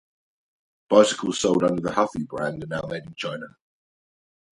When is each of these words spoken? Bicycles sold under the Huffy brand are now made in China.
Bicycles 0.89 1.37
sold 1.39 1.63
under 1.63 1.79
the 1.83 1.91
Huffy 1.93 2.23
brand 2.23 2.63
are 2.63 2.65
now 2.65 2.81
made 2.89 3.03
in 3.05 3.13
China. 3.13 3.45